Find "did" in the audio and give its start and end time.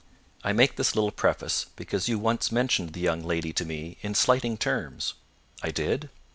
5.69-6.09